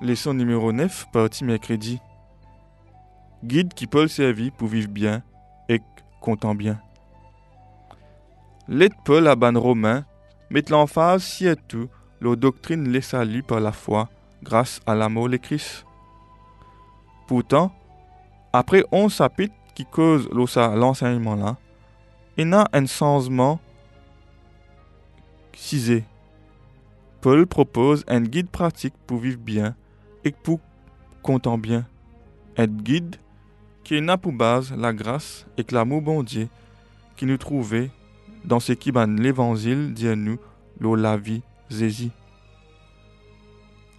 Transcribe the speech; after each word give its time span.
leçon 0.00 0.32
numéro 0.32 0.72
9, 0.72 1.08
partie 1.12 1.44
mercredi. 1.44 2.00
Guide 3.44 3.74
qui 3.74 3.86
Paul 3.86 4.08
servit 4.08 4.50
pour 4.50 4.68
vivre 4.68 4.88
bien 4.88 5.22
et 5.68 5.80
content 6.20 6.54
bien. 6.54 6.80
L'aide 8.68 8.94
Paul 9.04 9.28
à 9.28 9.36
ban 9.36 9.58
romain 9.58 10.04
met 10.48 10.64
l'emphase 10.68 11.44
tout, 11.68 11.88
la 12.20 12.34
doctrine 12.34 12.88
les 12.88 13.00
salue 13.00 13.42
par 13.42 13.60
la 13.60 13.72
foi, 13.72 14.08
grâce 14.42 14.80
à 14.86 14.94
l'amour 14.94 15.28
de 15.28 15.36
Christ. 15.36 15.84
Pourtant, 17.26 17.72
après 18.52 18.84
11 18.92 19.14
chapitres 19.14 19.54
qui 19.74 19.84
causent 19.84 20.28
l'enseignement 20.30 21.36
là, 21.36 21.56
il 22.36 22.48
y 22.48 22.54
a 22.54 22.66
un 22.72 22.86
changement 22.86 23.60
cisé. 25.54 26.04
Paul 27.20 27.46
propose 27.46 28.02
un 28.08 28.22
guide 28.22 28.48
pratique 28.48 28.94
pour 29.06 29.18
vivre 29.18 29.38
bien 29.38 29.76
et 30.24 30.32
pour 30.32 30.60
content 31.22 31.58
bien. 31.58 31.86
Un 32.56 32.66
guide 32.66 33.16
qui 33.84 34.00
n'a 34.00 34.16
pour 34.16 34.32
base 34.32 34.72
la 34.76 34.92
grâce 34.92 35.46
et 35.56 35.64
l'amour 35.70 36.02
bon 36.02 36.22
Dieu 36.22 36.48
qui 37.16 37.26
nous 37.26 37.38
trouvait 37.38 37.90
dans 38.44 38.60
ce 38.60 38.72
qui 38.72 38.92
ban 38.92 39.06
l'évangile 39.06 39.92
dit 39.92 40.06
nous 40.16 40.38
l'eau 40.78 40.94
la 40.94 41.16
vie 41.16 41.42
Jésus. 41.68 42.10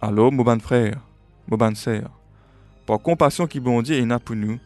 Alors, 0.00 0.32
mon 0.32 0.42
bon 0.42 0.58
frère, 0.60 1.00
mon 1.46 1.56
bon 1.56 1.74
sœur, 1.76 2.10
par 2.86 3.00
compassion 3.00 3.46
qui 3.46 3.60
bon 3.60 3.82
Dieu 3.82 4.02
n'a 4.04 4.18
pour 4.18 4.34
nous, 4.34 4.58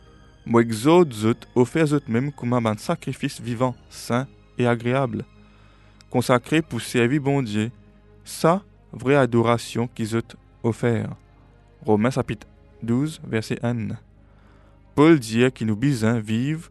moi 0.46 0.62
exhorte 0.62 1.12
zot 1.12 1.34
offert 1.54 1.86
zot 1.86 2.00
même 2.06 2.30
comme 2.30 2.52
un 2.52 2.76
sacrifice 2.76 3.40
vivant, 3.40 3.74
saint 3.88 4.28
et 4.58 4.66
agréable, 4.66 5.24
consacré 6.10 6.62
pour 6.62 6.80
servir 6.80 7.20
bon 7.20 7.42
Dieu, 7.42 7.70
sa 8.24 8.62
vraie 8.92 9.16
adoration 9.16 9.88
qui 9.88 10.06
zot 10.06 10.36
offert. 10.62 11.16
Romains 11.86 12.10
chapitre 12.10 12.46
12, 12.82 13.20
verset 13.28 13.58
1. 13.62 13.88
Paul 14.94 15.18
dit 15.18 15.44
qu'il 15.52 15.66
nous 15.66 15.76
besoin 15.76 16.18
vivre 16.18 16.70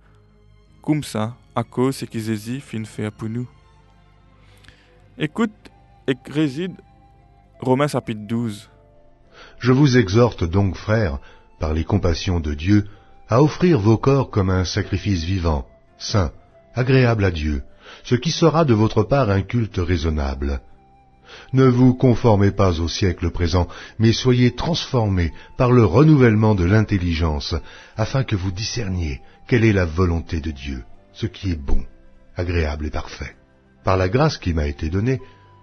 comme 0.82 1.04
ça 1.04 1.36
à 1.56 1.64
cause 1.64 1.96
de 1.96 2.00
ce 2.00 2.06
que 2.06 2.20
Jésus 2.20 2.60
fin 2.60 2.84
faire 2.84 3.12
pour 3.12 3.30
nous. 3.30 3.48
Écoute 5.20 5.52
et 6.08 6.16
réside 6.32 6.74
Romains 7.60 7.88
chapitre 7.88 8.22
12. 8.22 8.70
Je 9.60 9.72
vous 9.72 9.98
exhorte 9.98 10.44
donc, 10.44 10.76
frères, 10.76 11.20
par 11.60 11.74
les 11.74 11.84
compassions 11.84 12.40
de 12.40 12.56
Dieu, 12.56 12.88
à 13.30 13.44
offrir 13.44 13.80
vos 13.80 13.98
corps 13.98 14.32
comme 14.32 14.50
un 14.50 14.66
sacrifice 14.66 15.24
vivant, 15.24 15.68
saint, 16.00 16.32
agréable 16.74 17.26
à 17.26 17.32
Dieu, 17.32 17.62
ce 18.04 18.16
qui 18.16 18.32
sera 18.32 18.66
de 18.66 18.74
votre 18.74 19.04
part 19.04 19.30
un 19.30 19.44
culte 19.44 19.78
raisonnable. 19.78 20.60
Ne 21.54 21.66
vous 21.66 21.94
conformez 21.94 22.52
pas 22.52 22.80
au 22.80 22.88
siècle 22.88 23.30
présent, 23.32 23.68
mais 24.00 24.14
soyez 24.14 24.52
transformés 24.52 25.32
par 25.58 25.72
le 25.72 25.86
renouvellement 25.86 26.56
de 26.56 26.66
l'intelligence, 26.66 27.56
afin 27.98 28.24
que 28.24 28.36
vous 28.36 28.52
discerniez 28.52 29.22
quelle 29.48 29.64
est 29.64 29.74
la 29.74 29.86
volonté 29.86 30.40
de 30.40 30.52
Dieu, 30.52 30.84
ce 31.14 31.26
qui 31.26 31.52
est 31.52 31.60
bon, 31.60 31.84
agréable 32.36 32.88
et 32.88 32.92
parfait. 32.92 33.36
Par 33.84 33.98
la 33.98 34.10
grâce 34.10 34.38
qui 34.38 34.54
m'a 34.54 34.68
été 34.68 34.90
donnée, 34.90 35.20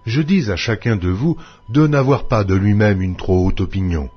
je 0.06 0.22
dis 0.22 0.50
à 0.50 0.56
chacun 0.56 0.96
de 0.96 1.08
vous 1.08 1.36
de 1.68 1.86
n'avoir 1.86 2.28
pas 2.28 2.44
de 2.44 2.54
lui-même 2.54 3.02
une 3.02 3.16
trop 3.16 3.46
haute 3.46 3.60
opinion, 3.60 4.10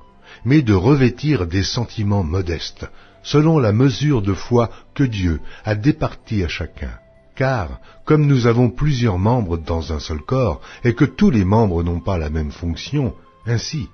mais 0.46 0.62
de 0.62 0.74
revêtir 0.74 1.48
des 1.48 1.64
sentiments 1.64 2.24
modestes, 2.24 2.86
selon 3.24 3.60
la 3.60 3.72
mesure 3.72 4.22
de 4.22 4.34
foi 4.34 4.70
que 4.94 5.04
Dieu 5.04 5.40
a 5.64 5.76
départie 5.76 6.44
à 6.44 6.48
chacun. 6.48 6.92
Car, 7.36 7.80
comme 8.06 8.28
nous 8.28 8.48
avons 8.48 8.70
plusieurs 8.70 9.18
membres 9.18 9.58
dans 9.58 9.92
un 9.92 10.00
seul 10.00 10.20
corps, 10.20 10.62
et 10.84 10.94
que 10.94 11.06
tous 11.06 11.32
les 11.32 11.46
membres 11.46 11.84
n'ont 11.84 12.00
pas 12.00 12.18
la 12.18 12.30
même 12.30 12.52
fonction, 12.52 13.14
ainsi, 13.46 13.90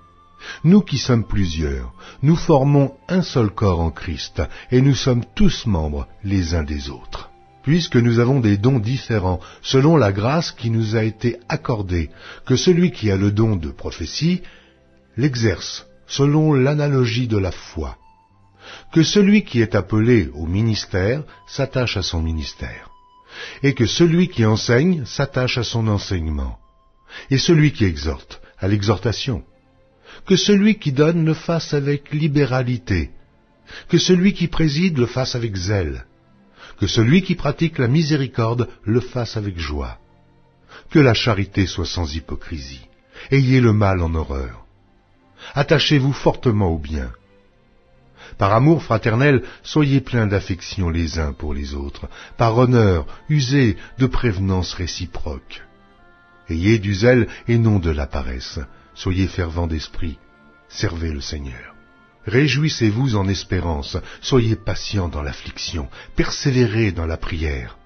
nous 0.63 0.81
qui 0.81 0.97
sommes 0.97 1.25
plusieurs, 1.25 1.93
nous 2.21 2.35
formons 2.35 2.93
un 3.07 3.21
seul 3.21 3.49
corps 3.49 3.79
en 3.79 3.91
Christ, 3.91 4.41
et 4.71 4.81
nous 4.81 4.95
sommes 4.95 5.23
tous 5.35 5.65
membres 5.65 6.07
les 6.23 6.55
uns 6.55 6.63
des 6.63 6.89
autres. 6.89 7.29
Puisque 7.63 7.97
nous 7.97 8.19
avons 8.19 8.39
des 8.39 8.57
dons 8.57 8.79
différents 8.79 9.41
selon 9.61 9.97
la 9.97 10.11
grâce 10.11 10.51
qui 10.51 10.69
nous 10.69 10.95
a 10.95 11.03
été 11.03 11.39
accordée, 11.49 12.09
que 12.45 12.55
celui 12.55 12.91
qui 12.91 13.11
a 13.11 13.17
le 13.17 13.31
don 13.31 13.55
de 13.55 13.69
prophétie 13.69 14.41
l'exerce 15.17 15.85
selon 16.07 16.53
l'analogie 16.53 17.27
de 17.27 17.37
la 17.37 17.51
foi, 17.51 17.97
que 18.91 19.03
celui 19.03 19.43
qui 19.43 19.61
est 19.61 19.75
appelé 19.75 20.29
au 20.33 20.45
ministère 20.45 21.23
s'attache 21.47 21.97
à 21.97 22.01
son 22.01 22.21
ministère, 22.21 22.89
et 23.63 23.73
que 23.73 23.85
celui 23.85 24.27
qui 24.29 24.45
enseigne 24.45 25.05
s'attache 25.05 25.57
à 25.57 25.63
son 25.63 25.87
enseignement, 25.87 26.59
et 27.29 27.37
celui 27.37 27.71
qui 27.71 27.85
exhorte 27.85 28.41
à 28.57 28.67
l'exhortation, 28.67 29.43
que 30.25 30.35
celui 30.35 30.79
qui 30.79 30.91
donne 30.91 31.25
le 31.25 31.33
fasse 31.33 31.73
avec 31.73 32.11
libéralité, 32.11 33.11
que 33.87 33.97
celui 33.97 34.33
qui 34.33 34.47
préside 34.47 34.97
le 34.97 35.05
fasse 35.05 35.35
avec 35.35 35.55
zèle, 35.55 36.05
que 36.79 36.87
celui 36.87 37.21
qui 37.21 37.35
pratique 37.35 37.77
la 37.77 37.87
miséricorde 37.87 38.69
le 38.83 38.99
fasse 38.99 39.37
avec 39.37 39.59
joie, 39.59 39.97
que 40.89 40.99
la 40.99 41.13
charité 41.13 41.67
soit 41.67 41.85
sans 41.85 42.15
hypocrisie, 42.15 42.87
ayez 43.31 43.59
le 43.59 43.73
mal 43.73 44.01
en 44.01 44.13
horreur, 44.15 44.65
attachez-vous 45.53 46.13
fortement 46.13 46.69
au 46.69 46.79
bien, 46.79 47.11
par 48.37 48.53
amour 48.53 48.83
fraternel, 48.83 49.43
soyez 49.63 50.01
pleins 50.01 50.27
d'affection 50.27 50.89
les 50.89 51.19
uns 51.19 51.33
pour 51.33 51.53
les 51.53 51.73
autres. 51.73 52.07
Par 52.37 52.57
honneur, 52.57 53.05
usez 53.29 53.77
de 53.97 54.05
prévenance 54.05 54.73
réciproque. 54.73 55.63
Ayez 56.49 56.79
du 56.79 56.93
zèle 56.93 57.27
et 57.47 57.57
non 57.57 57.79
de 57.79 57.91
la 57.91 58.07
paresse. 58.07 58.59
Soyez 58.95 59.27
fervents 59.27 59.67
d'esprit. 59.67 60.17
Servez 60.67 61.11
le 61.11 61.21
Seigneur. 61.21 61.75
Réjouissez-vous 62.25 63.15
en 63.15 63.27
espérance. 63.27 63.97
Soyez 64.21 64.55
patients 64.55 65.09
dans 65.09 65.21
l'affliction. 65.21 65.89
Persévérez 66.15 66.91
dans 66.91 67.05
la 67.05 67.17
prière. 67.17 67.77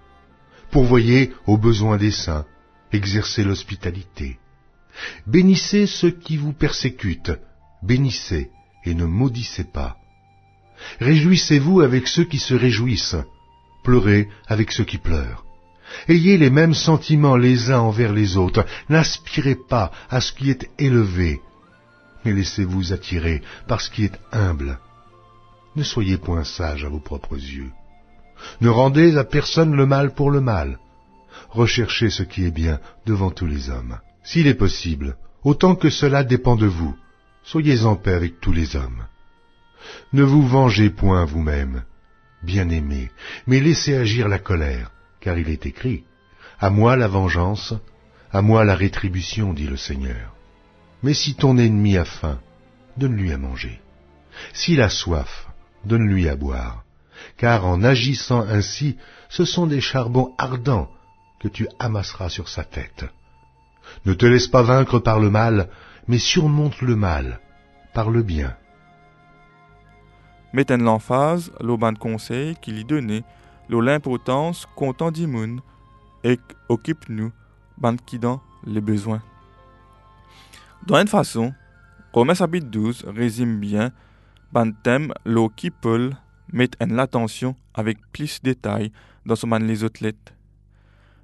Pourvoyez 0.71 1.33
aux 1.45 1.57
besoins 1.57 1.97
des 1.97 2.11
saints. 2.11 2.45
Exercez 2.91 3.43
l'hospitalité. 3.43 4.39
Bénissez 5.27 5.87
ceux 5.87 6.11
qui 6.11 6.37
vous 6.37 6.53
persécutent. 6.53 7.33
Bénissez 7.81 8.49
et 8.85 8.93
ne 8.93 9.05
maudissez 9.05 9.63
pas. 9.63 9.97
Réjouissez-vous 10.99 11.81
avec 11.81 12.07
ceux 12.07 12.25
qui 12.25 12.39
se 12.39 12.53
réjouissent, 12.53 13.17
pleurez 13.83 14.29
avec 14.47 14.71
ceux 14.71 14.83
qui 14.83 14.97
pleurent. 14.97 15.43
Ayez 16.07 16.37
les 16.37 16.49
mêmes 16.49 16.73
sentiments 16.73 17.35
les 17.35 17.71
uns 17.71 17.79
envers 17.79 18.13
les 18.13 18.37
autres, 18.37 18.65
n'aspirez 18.89 19.55
pas 19.55 19.91
à 20.09 20.21
ce 20.21 20.33
qui 20.33 20.49
est 20.49 20.69
élevé, 20.79 21.41
mais 22.25 22.33
laissez-vous 22.33 22.93
attirer 22.93 23.41
par 23.67 23.81
ce 23.81 23.89
qui 23.89 24.05
est 24.05 24.19
humble. 24.31 24.79
Ne 25.75 25.83
soyez 25.83 26.17
point 26.17 26.43
sages 26.43 26.85
à 26.85 26.89
vos 26.89 26.99
propres 26.99 27.37
yeux. 27.37 27.71
Ne 28.61 28.69
rendez 28.69 29.17
à 29.17 29.23
personne 29.23 29.75
le 29.75 29.85
mal 29.85 30.13
pour 30.13 30.31
le 30.31 30.41
mal. 30.41 30.79
Recherchez 31.49 32.09
ce 32.09 32.23
qui 32.23 32.45
est 32.45 32.51
bien 32.51 32.79
devant 33.05 33.31
tous 33.31 33.47
les 33.47 33.69
hommes. 33.69 33.99
S'il 34.23 34.47
est 34.47 34.53
possible, 34.53 35.17
autant 35.43 35.75
que 35.75 35.89
cela 35.89 36.23
dépend 36.23 36.55
de 36.55 36.67
vous, 36.67 36.95
soyez 37.43 37.83
en 37.85 37.95
paix 37.95 38.13
avec 38.13 38.39
tous 38.39 38.51
les 38.51 38.75
hommes. 38.75 39.05
Ne 40.11 40.23
vous 40.23 40.47
vengez 40.47 40.89
point 40.89 41.25
vous-même, 41.25 41.83
bien-aimés, 42.43 43.09
mais 43.47 43.59
laissez 43.59 43.95
agir 43.95 44.27
la 44.27 44.39
colère, 44.39 44.91
car 45.19 45.37
il 45.37 45.49
est 45.49 45.65
écrit, 45.65 46.03
À 46.59 46.69
moi 46.69 46.95
la 46.95 47.07
vengeance, 47.07 47.73
à 48.31 48.41
moi 48.41 48.63
la 48.63 48.75
rétribution, 48.75 49.53
dit 49.53 49.67
le 49.67 49.77
Seigneur. 49.77 50.35
Mais 51.01 51.13
si 51.13 51.35
ton 51.35 51.57
ennemi 51.57 51.97
a 51.97 52.05
faim, 52.05 52.39
donne-lui 52.97 53.31
à 53.31 53.37
manger. 53.37 53.81
S'il 54.53 54.81
a 54.81 54.89
soif, 54.89 55.47
donne-lui 55.85 56.29
à 56.29 56.35
boire, 56.35 56.83
car 57.37 57.65
en 57.65 57.83
agissant 57.83 58.41
ainsi, 58.41 58.97
ce 59.29 59.45
sont 59.45 59.67
des 59.67 59.81
charbons 59.81 60.33
ardents 60.37 60.89
que 61.39 61.47
tu 61.47 61.67
amasseras 61.79 62.29
sur 62.29 62.47
sa 62.49 62.63
tête. 62.63 63.05
Ne 64.05 64.13
te 64.13 64.25
laisse 64.25 64.47
pas 64.47 64.63
vaincre 64.63 64.99
par 64.99 65.19
le 65.19 65.29
mal, 65.29 65.69
mais 66.07 66.17
surmonte 66.17 66.81
le 66.81 66.95
mal 66.95 67.39
par 67.93 68.09
le 68.09 68.23
bien 68.23 68.55
metten 70.53 70.83
l'emphase 70.83 71.51
le 71.59 71.75
ban 71.77 71.93
conseil 71.93 72.55
qui 72.61 72.71
lui 72.71 72.85
donnait 72.85 73.23
l'importance 73.81 74.67
content 74.75 75.11
d'immun 75.11 75.57
et 76.23 76.39
occupe 76.69 77.09
nous 77.09 77.31
ban 77.77 77.95
qui 77.95 78.19
dans 78.19 78.41
les 78.65 78.81
besoins. 78.81 79.21
Dans 80.85 80.97
une 80.99 81.07
façon, 81.07 81.53
Romains 82.13 82.35
chapitre 82.35 82.67
12 82.67 83.05
résume 83.07 83.59
bien 83.59 83.91
ban 84.51 84.71
thème 84.83 85.13
l'eau 85.25 85.49
qui 85.49 85.71
peut 85.71 86.11
mettre 86.51 86.77
en 86.81 86.93
l'attention 86.93 87.55
avec 87.73 87.97
plus 88.11 88.41
de 88.41 88.51
détails 88.51 88.91
dans 89.25 89.35
son 89.35 89.47
ban 89.47 89.59
les 89.59 89.77
lettres. 90.01 90.33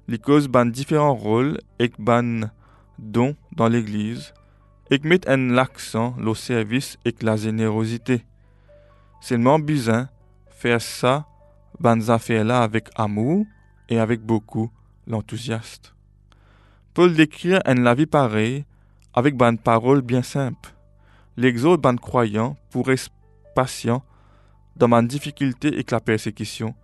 Les 0.08 0.18
causes 0.18 0.48
ban 0.48 0.66
différents 0.66 1.14
rôles 1.14 1.58
et 1.78 1.92
ban 1.98 2.50
dons 2.98 3.36
dans 3.52 3.68
l'église 3.68 4.34
et 4.90 4.98
met 5.04 5.28
en 5.28 5.36
l'accent 5.36 6.16
le 6.18 6.34
service 6.34 6.98
et 7.04 7.14
la 7.22 7.36
générosité. 7.36 8.24
Seulement 9.20 9.58
besoin 9.58 10.08
faire 10.48 10.80
ça, 10.80 11.26
ban 11.78 12.00
affaires-là 12.08 12.62
avec 12.62 12.88
amour 12.96 13.44
et 13.88 13.98
avec 13.98 14.20
beaucoup 14.20 14.70
l'enthousiaste. 15.06 15.94
Paul 16.94 17.14
décrit 17.14 17.54
un 17.64 17.74
la 17.74 17.94
vie 17.94 18.06
pareil 18.06 18.64
avec 19.14 19.36
ban 19.36 19.56
parole 19.56 20.02
bien 20.02 20.22
simple. 20.22 20.74
l'exode 21.36 21.80
ban 21.80 21.96
croyant 21.96 22.56
pour 22.70 22.90
être 22.90 23.08
patient 23.54 24.02
dans 24.76 24.88
ma 24.88 25.02
difficulté 25.02 25.78
et 25.78 25.84
la 25.90 26.00
persécution, 26.00 26.74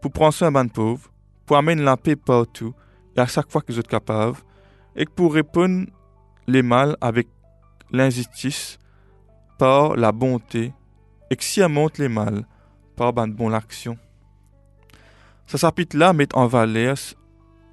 pour 0.00 0.12
prendre 0.12 0.34
soin 0.34 0.50
ban 0.50 0.68
pauvre, 0.68 1.10
pour 1.46 1.56
amener 1.56 1.82
la 1.82 1.96
paix 1.96 2.16
partout 2.16 2.74
et 3.16 3.20
à 3.20 3.26
chaque 3.26 3.50
fois 3.50 3.62
que 3.62 3.72
vous 3.72 3.80
êtes 3.80 3.88
capable, 3.88 4.38
et 4.96 5.06
pour 5.06 5.34
répondre 5.34 5.86
les 6.46 6.62
mal 6.62 6.96
avec 7.00 7.28
l'injustice 7.90 8.78
par 9.58 9.96
la 9.96 10.12
bonté, 10.12 10.72
et 11.30 11.36
si 11.38 11.60
elle 11.60 11.68
monte 11.68 11.98
les 11.98 12.08
mal 12.08 12.44
par 12.96 13.12
ban 13.12 13.28
bon 13.28 13.48
l'action. 13.48 13.96
Ça 15.46 15.56
chapitre 15.58 15.96
là 15.96 16.12
met 16.12 16.34
en 16.34 16.46
valeur 16.46 16.96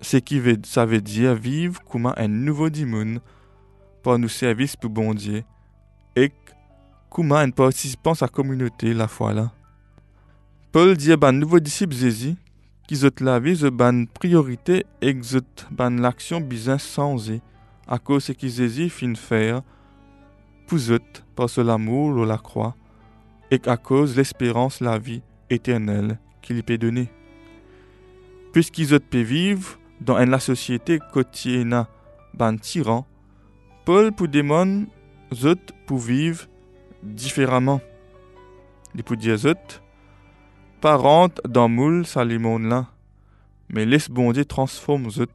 ce 0.02 0.18
qui 0.18 0.40
veut, 0.40 0.58
ça 0.64 0.86
dire 0.86 1.36
vivre 1.36 1.82
comme 1.84 2.14
un 2.16 2.28
nouveau 2.28 2.70
dimon 2.70 3.20
pour 4.04 4.20
nous 4.20 4.30
servir 4.30 4.70
pour 4.80 4.90
bon 4.90 5.14
Dieu 5.14 5.44
et 6.16 6.32
comme 7.10 7.32
un 7.32 7.50
participant 7.50 8.14
à 8.14 8.18
la 8.22 8.28
communauté 8.28 8.94
la 8.94 9.08
foi 9.08 9.34
là. 9.34 9.52
Paul 10.72 10.96
dit 10.96 11.16
ban 11.16 11.32
nouveau 11.32 11.60
disciple 11.60 11.96
Jésus 11.96 12.36
qui 12.88 12.96
zot 12.98 13.10
la 13.22 13.40
vie 13.40 13.56
ze 13.56 13.68
ban 13.68 14.06
priorité 14.06 14.86
et 15.02 15.18
que 15.18 15.40
ban 15.72 15.90
l'action 15.90 16.40
bizarre 16.40 16.80
sans 16.80 17.18
à 17.88 17.98
cause 18.00 18.26
ce 18.26 18.32
qui 18.32 18.50
Jésus 18.50 18.90
fin 18.90 19.16
faire 19.16 19.62
pour 20.68 20.78
zot 20.78 21.00
par 21.36 21.48
l'amour 21.58 22.16
ou 22.16 22.26
la 22.26 22.38
croix 22.38 22.76
et 23.52 23.62
à 23.66 23.78
cause 23.78 24.16
l'espérance 24.16 24.82
la 24.82 24.98
vie 24.98 25.22
éternelle 25.50 26.20
qu'il 26.42 26.64
peut 26.64 26.78
donner. 26.78 27.10
Puisqu'ils 28.54 28.94
ont 28.96 29.00
peut 29.00 29.22
vivre 29.22 29.78
dans 30.02 30.18
une 30.18 30.38
société 30.40 31.00
quotidienne 31.14 31.86
ban 32.34 32.58
tyran, 32.58 33.06
Paul 33.86 34.12
pour 34.12 34.28
zot 35.34 35.56
pour 35.86 36.00
vivre 36.00 36.48
différemment. 37.04 37.82
Il 38.96 39.04
pour 39.04 39.18
dire 39.18 39.38
zot, 39.38 39.54
pas 40.82 40.96
rentre 40.96 41.42
dans 41.48 41.70
moule 41.70 42.06
ça 42.06 42.24
les 42.26 42.40
là, 42.40 42.88
mais 43.70 43.86
laisse 43.86 44.10
bon 44.10 44.34
zot 44.34 45.28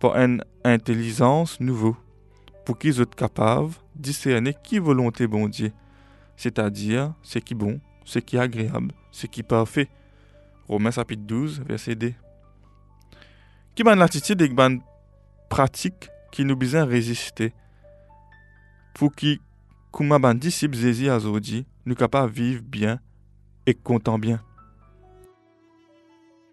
pour 0.00 0.16
une 0.16 0.42
intelligence 0.64 1.60
nouveau, 1.60 1.96
pour 2.64 2.78
qu'ils 2.78 2.94
soient 2.94 3.06
capables 3.06 3.70
de 3.94 4.02
discerner 4.02 4.54
qui 4.62 4.78
volonté 4.78 5.26
bon 5.26 5.48
Dieu, 5.48 5.72
c'est-à-dire 6.36 7.14
ce 7.22 7.38
qui 7.38 7.54
est 7.54 7.56
bon, 7.56 7.80
ce 8.04 8.18
qui 8.18 8.36
est 8.36 8.40
agréable, 8.40 8.92
ce 9.10 9.26
qui 9.26 9.40
est 9.40 9.42
parfait. 9.42 9.88
Romains 10.68 10.90
chapitre 10.90 11.22
12, 11.22 11.62
verset 11.66 11.94
D. 11.94 12.14
Qui 13.74 13.82
ban 13.82 13.94
l'attitude 13.94 14.40
et 14.42 14.48
ban 14.48 14.78
pratique 15.48 16.08
qui 16.32 16.44
nous 16.44 16.56
besoin 16.56 16.84
résister? 16.84 17.52
Pour 18.94 19.14
qui, 19.14 19.40
comme 19.92 20.16
ban 20.18 20.34
disciple 20.34 20.76
Jésus 20.76 21.08
a 21.08 21.18
nous 21.18 21.94
capables 21.94 22.32
vivre 22.32 22.62
bien 22.62 22.98
et 23.66 23.74
content 23.74 24.18
bien. 24.18 24.42